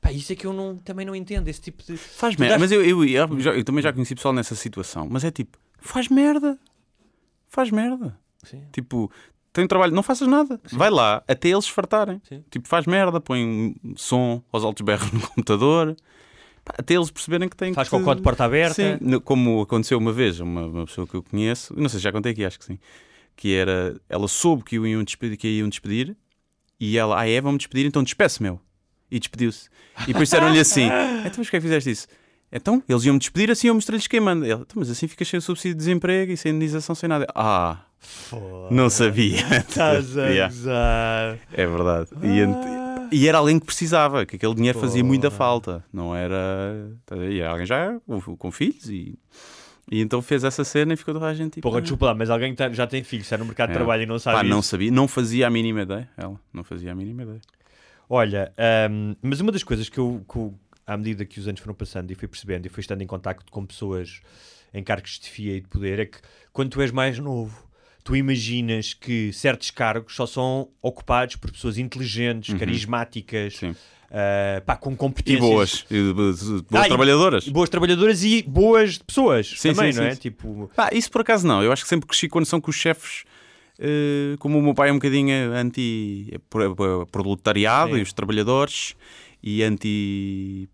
[0.00, 1.96] Pá, isso é que eu não, também não entendo, esse tipo de.
[1.96, 2.58] Faz merda.
[2.58, 5.06] Mas eu, eu, eu, já- eu também já conheci pessoal nessa situação.
[5.10, 6.58] Mas é tipo, faz merda.
[7.48, 8.18] Faz merda.
[8.42, 8.62] Sim.
[8.72, 9.10] Tipo,
[9.52, 10.58] tem trabalho, não faças nada.
[10.72, 12.20] Vai lá até eles fartarem.
[12.28, 12.42] Sim.
[12.50, 15.94] Tipo, faz merda, põe um som aos altos berros no computador.
[16.64, 17.96] Pá, até eles perceberem que têm Faz que...
[17.98, 18.74] cocó de porta aberta.
[18.98, 22.12] Sim, como aconteceu uma vez, uma, uma pessoa que eu conheço, não sei se já
[22.12, 22.78] contei aqui, acho que sim,
[23.36, 26.16] que era, ela soube que o iam despedir, que a iam despedir,
[26.78, 28.60] e ela, ah é, vão-me despedir, então despeço, meu.
[29.10, 29.68] E despediu-se.
[30.02, 30.86] E depois disseram-lhe assim,
[31.24, 32.06] então mas que é que fizeste isso?
[32.52, 34.44] Então, eles iam-me despedir, assim eu mostrei-lhes quem manda.
[34.46, 37.26] Ela, "Então, mas assim ficas sem o subsídio de desemprego e sem indenização, sem nada.
[37.34, 37.78] Ah,
[38.70, 39.36] não sabia.
[39.58, 41.38] Estás a Yeah, gozar.
[41.52, 42.08] é verdade.
[42.22, 45.84] E, ent- e era alguém que precisava, que aquele dinheiro fazia muita falta.
[45.92, 46.90] Não era.
[47.28, 49.16] E era alguém já com, com filhos e,
[49.90, 51.62] e então fez essa cena e ficou toda a gente tipo.
[51.68, 51.82] Porra, "Ah".
[51.82, 53.76] desculpa lá, mas alguém tá- já tem filhos, está no mercado de É.
[53.78, 54.70] trabalho e não sabe Pá, não isso.
[54.70, 56.08] sabia, não fazia a mínima ideia.
[56.16, 57.40] Ela não fazia a mínima ideia.
[58.12, 60.52] Olha, ahm, mas uma das coisas que eu, que eu,
[60.84, 63.50] à medida que os anos foram passando e fui percebendo e fui estando em contacto
[63.52, 64.20] com pessoas
[64.74, 66.18] em cargos de chefia e de poder é que
[66.52, 67.64] quando tu és mais novo,
[68.02, 73.74] tu imaginas que certos cargos só são ocupados por pessoas inteligentes, carismáticas, Uhum.
[73.74, 73.80] Sim.
[74.10, 75.40] ah, pá, com E competências.
[75.48, 75.84] boas.
[75.88, 76.42] E, boas
[76.72, 77.46] Ah, e- trabalhadoras.
[77.48, 80.14] Boas trabalhadoras e boas pessoas Sim, também, sim, não sim, é?
[80.16, 80.20] sim.
[80.20, 81.62] Tipo, Pá, isso por acaso não.
[81.62, 83.22] Eu acho que sempre cresci com a noção que os chefes,
[84.38, 87.98] como o meu pai é um bocadinho anti eh, pro- pro- proletariado Sim.
[87.98, 88.94] e os trabalhadores
[89.42, 90.68] e anti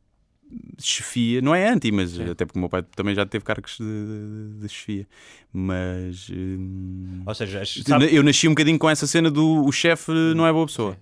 [0.79, 2.31] chefia, não é anti, mas Sim.
[2.31, 5.07] até porque o meu pai também já teve cargos de, de- de chefia.
[5.53, 10.11] Mas hum, ou seja, sabe- eu nasci um bocadinho com essa cena do o chefe
[10.35, 10.93] não é boa pessoa.
[10.95, 10.99] Sim.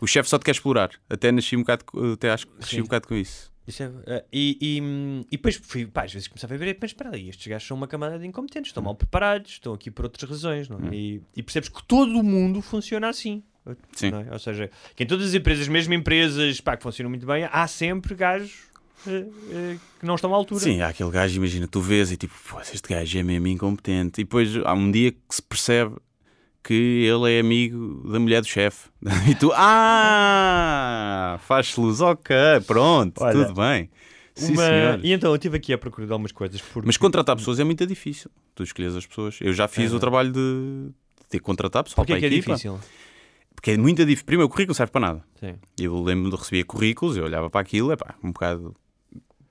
[0.00, 0.90] O chefe só te quer explorar.
[1.08, 2.80] Até nasci um bocado, até acho que Sim.
[2.80, 3.50] um bocado com isso.
[3.68, 7.10] Eh, e, e, hum, e depois fui, pá, às vezes começava a ver, mas espera
[7.14, 10.28] aí, estes gajos são uma camada de incompetentes, estão mal preparados, estão aqui por outras
[10.28, 10.94] razões, não é?
[10.94, 13.42] E, e percebes que todo o mundo funciona assim.
[13.92, 14.12] Sim.
[14.14, 14.32] é?
[14.32, 17.66] Ou seja, que em todas as empresas, mesmo empresas pá, que funcionam muito bem, há
[17.66, 18.66] sempre gajos
[19.08, 20.60] eh, eh, que não estão à altura.
[20.60, 24.20] Sim, há aquele gajo, imagina, tu vês e tipo, "Pô, este gajo é mesmo incompetente.
[24.20, 25.96] E depois há um dia que se percebe
[26.66, 28.88] que ele é amigo da mulher do chefe.
[29.30, 32.34] E tu, ah, faz luz, ok,
[32.66, 33.32] pronto, Olha.
[33.46, 33.90] tudo bem.
[34.34, 35.00] Sim, Uma- senhor.
[35.04, 36.60] E então eu estive aqui à procura de algumas coisas.
[36.60, 36.86] Porque...
[36.86, 38.30] Mas contratar pessoas é muito difícil.
[38.54, 39.38] Tu escolhes as pessoas.
[39.40, 39.96] Eu já fiz É.
[39.96, 40.90] o trabalho de,
[41.30, 42.52] de contratar pessoal Porquê para a que é equipa.
[42.54, 42.78] difícil?
[43.54, 44.26] Porque é muito difícil.
[44.26, 45.24] Primeiro, o currículo não serve para nada.
[45.40, 45.54] Sim.
[45.80, 48.76] Eu lembro de receber currículos, eu olhava para aquilo, é pá, um bocado.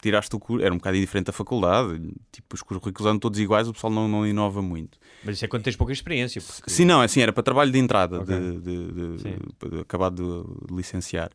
[0.05, 1.99] Tiraste o curso, era um bocado diferente da faculdade.
[2.31, 4.99] Tipo, os currículos eram todos iguais, o pessoal não, não inova muito.
[5.23, 6.39] Mas isso é quando tens pouca experiência.
[6.39, 6.69] Porque...
[6.69, 8.35] Sim, não, assim, era para trabalho de entrada, Ok.
[8.39, 8.87] de, de,
[9.17, 11.31] de- de- acabado de licenciar.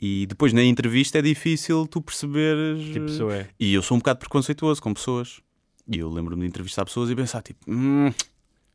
[0.00, 2.82] E depois na entrevista é difícil tu perceberes.
[2.92, 3.48] Tipo pessoa é.
[3.60, 5.40] E eu sou um bocado preconceituoso com pessoas.
[5.86, 8.12] E eu lembro-me de entrevistar pessoas e pensar, tipo, hum,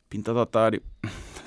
[0.09, 0.81] pinta de otário.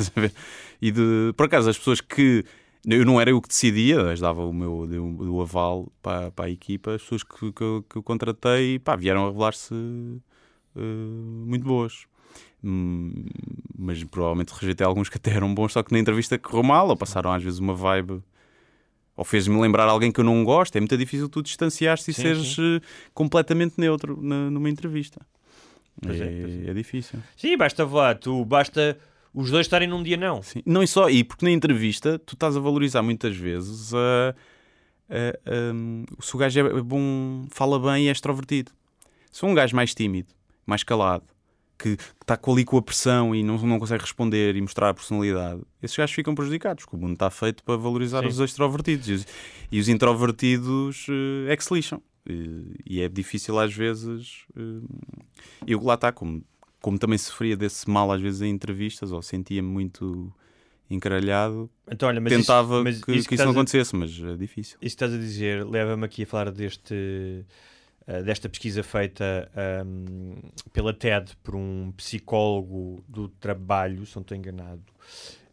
[0.81, 2.45] E de, por acaso, as pessoas que.
[2.91, 6.31] Eu não era eu que decidia, mas dava o meu dei o, o aval para,
[6.31, 6.95] para a equipa.
[6.95, 10.81] As pessoas que, que, eu, que eu contratei pá, vieram a revelar-se eh,
[11.47, 12.07] muito boas.
[12.65, 13.27] Hum,
[13.79, 16.97] mas provavelmente rejeitei alguns que até eram bons, só que na entrevista correu mal, ou
[16.97, 18.23] passaram às vezes uma vibe,
[19.17, 20.75] ou fez-me lembrar alguém que eu não gosto.
[20.77, 22.81] É muito difícil tu distanciar-te e Sim, seres eh,
[23.13, 25.21] completamente neutro na- numa entrevista.
[26.07, 26.71] É, é, é.
[26.71, 27.19] é difícil.
[27.37, 28.99] Sim, basta lá, tu basta
[29.41, 30.43] os dois estarem num dia não.
[30.43, 30.63] Sim.
[30.67, 34.35] Não e só, e porque na entrevista tu estás a valorizar muitas vezes a,
[35.11, 38.73] a- um, se o gajo é bom, fala bem e é extrovertido.
[39.31, 40.29] Se um gajo mais tímido,
[40.67, 41.25] mais calado,
[41.79, 45.61] que está ali com a pressão e não, não consegue responder e mostrar a personalidade,
[45.81, 48.27] esses gajos ficam prejudicados, porque o mundo está feito para valorizar Sim.
[48.29, 49.27] os extrovertidos e os,
[49.71, 52.03] e os introvertidos eh, é que se lixam.
[52.29, 54.45] E, e é difícil às vezes.
[54.57, 54.85] eh,
[55.69, 56.43] eu lá está, como,
[56.81, 60.33] como também sofria desse mal às vezes em entrevistas, ou sentia-me muito
[60.91, 64.19] encaralhado, Então, olha, mas tentava isso, mas que, que isso, estás não a- acontecesse, mas
[64.21, 64.79] é difícil.
[64.81, 67.45] Isso que estás a dizer leva-me aqui a falar deste,
[68.07, 70.35] eh, desta pesquisa feita ahm,
[70.73, 74.83] pela TED por um psicólogo do trabalho, se não estou enganado,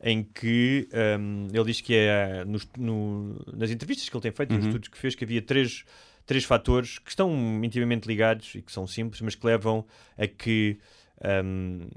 [0.01, 4.51] em que ahm, ele diz que é nos- no- nas entrevistas que ele tem feito,
[4.53, 4.69] nos Uhum.
[4.69, 5.83] estudos que fez, que havia três,
[6.25, 7.29] três fatores que estão
[7.63, 9.85] intimamente ligados e que são simples, mas que levam
[10.17, 10.77] a que
[11.21, 11.87] ahm,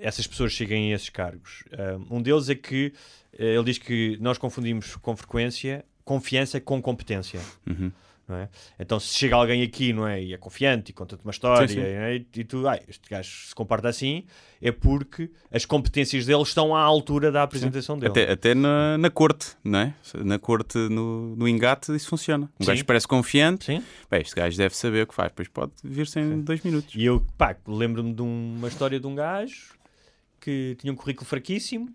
[0.00, 1.64] essas pessoas cheguem a esses cargos.
[2.10, 2.92] Um deles é que
[3.38, 7.40] eh, ele diz que nós confundimos com frequência confiança com competência.
[7.64, 7.92] Uhum.
[8.36, 8.48] É?
[8.78, 11.74] Então, se chega alguém aqui não é, e é confiante e conta-te uma história Sim,
[11.74, 11.80] sim.
[11.80, 12.14] é?
[12.36, 14.24] e tu, ai, este gajo se comporta assim,
[14.60, 18.10] é porque as competências dele estão à altura da apresentação dele.
[18.10, 19.94] Até, até na, na corte, não é?
[20.24, 22.50] Na corte, no, no engate, isso funciona.
[22.60, 22.70] Um Sim.
[22.70, 23.82] gajo parece confiante, Sim.
[24.10, 26.94] bem, este gajo deve saber o que faz, depois pode vir-se em dois minutos.
[26.94, 29.74] E eu, pá, lembro-me de um- uma história de um gajo
[30.40, 31.90] que tinha um currículo fraquíssimo.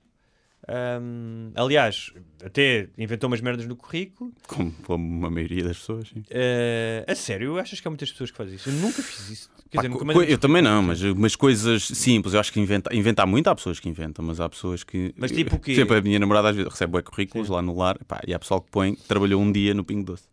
[0.67, 2.11] Ahm, aliás,
[2.43, 4.31] até inventou umas merdas no currículo.
[4.47, 6.07] Como, como a maioria das pessoas.
[6.09, 6.23] Sim.
[6.31, 8.69] Ah, a sério, achas que há muitas pessoas que fazem isso?
[8.69, 9.49] Eu nunca fiz isso.
[9.73, 12.33] Pá, dizer, nunca eu também não, mas, mas coisas simples.
[12.33, 15.13] Eu acho que inventa, inventar muito há pessoas que inventam, mas há pessoas que.
[15.17, 15.75] Mas tipo o quê?
[15.75, 17.53] Sempre a minha namorada às vezes recebe currículos Sim.
[17.53, 20.23] lá no lar pá, e há pessoal que põe, trabalhou um dia no Pingo Doce.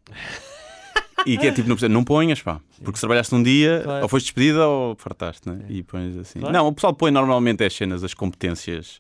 [1.25, 4.03] E que é tipo, não, ponhas, pá, porque se trabalhaste um dia, Claro.
[4.03, 5.61] ou foste despedida ou fartaste, né?
[5.69, 6.41] E pões assim.
[6.41, 6.53] Claro.
[6.53, 8.99] Não, o pessoal põe normalmente as cenas, as competências,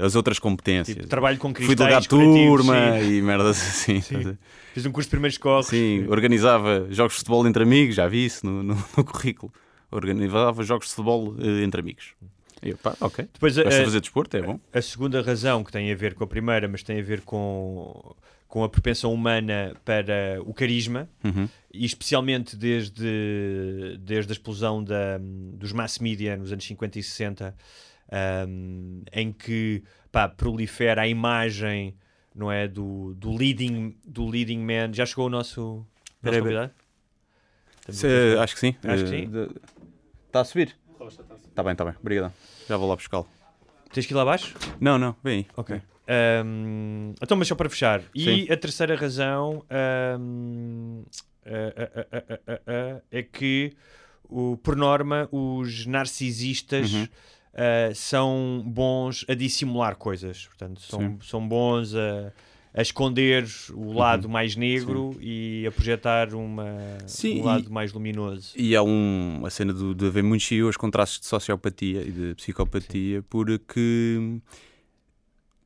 [0.00, 0.96] as outras competências.
[0.96, 3.12] Tipo, trabalho com Fui cristais delegado de turma sim.
[3.14, 4.00] e merdas assim.
[4.00, 4.36] Sim.
[4.74, 5.66] Fiz um curso de primeiros corres.
[5.66, 9.52] Sim, organizava jogos de futebol entre amigos, já vi isso no, no, no currículo.
[9.90, 12.14] Organizava jogos de futebol eh, entre amigos.
[12.62, 13.26] Eu, pá, ok.
[13.32, 14.60] Depois, a, de fazer desporto, é bom.
[14.72, 18.14] a segunda razão que tem a ver com a primeira, mas tem a ver com,
[18.46, 21.48] com a propensão humana para o carisma, Uhum.
[21.72, 27.56] e especialmente desde, desde a explosão da, dos mass media nos anos 50 e 60,
[28.48, 31.94] um, em que pá, prolifera a imagem
[32.34, 34.92] não é, do, do, leading, do leading man.
[34.92, 35.84] Já chegou o nosso,
[36.22, 36.72] nosso convidado?
[37.88, 38.76] Se- acho que sim.
[38.84, 39.30] Acho que Eh, sim.
[40.26, 40.76] Está a subir?
[41.48, 41.94] Está bem, está bem.
[42.00, 42.32] Obrigado.
[42.68, 43.26] Já vou lá buscá-lo.
[43.92, 44.54] Tens que ir lá abaixo?
[44.80, 45.46] Não, não, vem aí.
[45.56, 45.80] Ok.
[46.44, 48.02] Um, então, mas só para fechar.
[48.14, 48.52] E Sim.
[48.52, 49.64] a terceira razão
[50.20, 51.04] um,
[51.46, 53.72] ah, é que,
[54.28, 57.08] o, por norma, os narcisistas Uhum.
[57.54, 60.46] Ah, são bons a dissimular coisas.
[60.46, 62.32] Portanto, são, são bons a,
[62.72, 68.52] a esconder o lado mais negro e a projetar uma, Sim, um lado mais luminoso.
[68.56, 72.10] E há um, a cena do, de haver muitos CEOs com traços de sociopatia e
[72.10, 74.40] de psicopatia, porque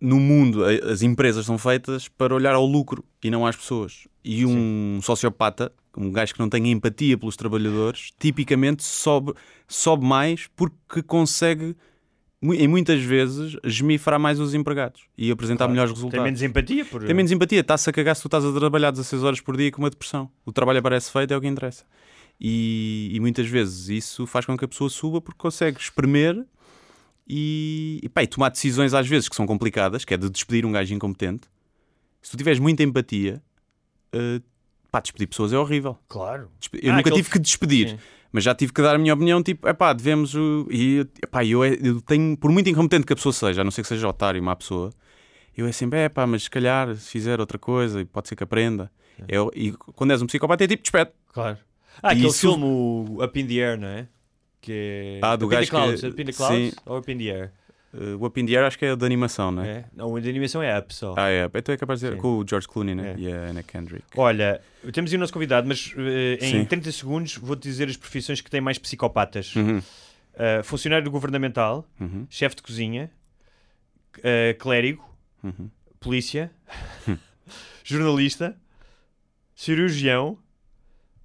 [0.05, 4.07] no mundo as empresas são feitas para olhar ao lucro e não às pessoas.
[4.23, 9.33] E um sociopata, um gajo que não tem empatia pelos trabalhadores, tipicamente sobe,
[9.67, 11.75] sobe mais porque consegue,
[12.43, 15.73] em muitas vezes, esmifrar mais os empregados e apresentar Claro.
[15.73, 16.25] melhores Tem resultados.
[16.25, 16.85] menos empatia?
[16.85, 17.05] Por...
[17.05, 19.71] Tem menos empatia, está-se a cagar se tu estás a trabalhar 16 horas por dia
[19.71, 20.31] com uma depressão.
[20.45, 21.85] O trabalho aparece feito, é o que interessa.
[22.41, 26.45] E, e muitas vezes isso faz com que a pessoa suba porque consegue espremer
[27.29, 30.65] e, e, pá, e tomar decisões às vezes que são complicadas, que é de despedir
[30.67, 31.49] um gajo incompetente.
[32.23, 33.43] Se tu tiveres muita empatia,
[34.13, 34.41] eh,
[34.91, 35.99] pá, despedir pessoas é horrível.
[36.09, 36.51] Claro.
[36.73, 37.99] Eu Ah, nunca tive que despedir, Sim.
[38.33, 40.35] mas já tive que dar a minha opinião, tipo, é pá, devemos.
[40.35, 43.65] o- E epá, eu, é- eu tenho, por muito incompetente que a pessoa seja, a
[43.65, 44.91] não ser que seja otário, má pessoa,
[45.57, 48.43] eu é sempre, é pá, mas se calhar, se fizer outra coisa, pode ser que
[48.45, 48.91] aprenda.
[49.29, 51.11] Eu, e quando és um psicopata, é tipo, despede.
[51.33, 51.59] Claro.
[52.03, 54.09] Ah, aquele Isso- filme, o Up in the Air, não é?
[54.65, 55.27] Que é...
[55.27, 56.01] Ah, do Up gajo the Clouds.
[56.01, 56.73] que- Up in the Clouds sim.
[56.87, 57.53] ou Up in the Air?
[57.93, 59.69] Uh, o Up in the Air acho que é de animação, não é?
[59.69, 59.85] É?
[59.95, 61.15] Não, o de animação é Up só.
[61.17, 61.45] Ah, é.
[61.55, 63.15] Então é capaz de dizer com o George Clooney, né?
[63.17, 63.21] É.
[63.21, 64.05] E a Anna Kendrick.
[64.17, 64.61] Olha,
[64.93, 66.65] temos aí o nosso convidado, mas eh, em Sim.
[66.65, 69.55] 30 segundos vou-te dizer as profissões que têm mais psicopatas.
[69.55, 69.83] Uhum,
[70.35, 73.09] Uh, funcionário governamental, uhum, chefe de cozinha,
[74.19, 75.09] uh, clérigo,
[75.45, 75.71] uhum.
[76.01, 76.51] polícia,
[77.85, 78.57] jornalista,
[79.55, 80.37] cirurgião,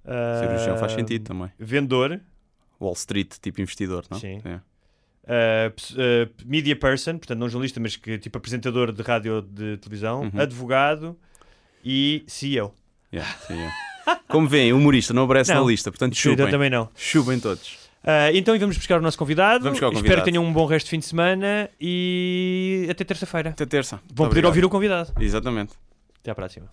[0.04, 1.50] uh, Cirurgião faz sentido também.
[1.58, 2.20] vendedor,
[2.80, 4.18] Wall Street, tipo investidor, não?
[4.18, 4.40] Sim.
[4.44, 4.54] É.
[4.56, 9.76] uh, uh, media person, portanto não jornalista, mas que tipo apresentador de rádio ou de
[9.78, 10.40] televisão, Uhum.
[10.40, 11.16] advogado
[11.84, 12.74] e CEO.
[13.12, 14.16] Yeah, é.
[14.28, 15.62] Como veem, humorista não aparece Não.
[15.64, 16.48] na lista, portanto Eu chupem.
[16.50, 16.88] também não.
[16.96, 17.74] Chupem todos.
[18.02, 19.62] Uh, então vamos buscar o nosso convidado.
[19.64, 20.24] Vamos buscar o Espero convidado.
[20.24, 23.50] que tenham um bom resto de fim de semana e até terça-feira.
[23.50, 23.96] Até terça.
[23.96, 24.46] Vão Muito poder obrigado.
[24.46, 25.12] ouvir o convidado.
[25.20, 25.74] Exatamente.
[26.20, 26.70] Até à próxima.